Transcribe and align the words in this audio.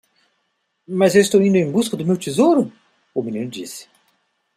"Mas 0.87 1.13
eu 1.13 1.21
estou 1.21 1.43
indo 1.43 1.57
em 1.57 1.71
busca 1.71 1.95
do 1.95 2.03
meu 2.03 2.17
tesouro?" 2.17 2.73
o 3.13 3.21
menino 3.21 3.47
disse. 3.51 3.87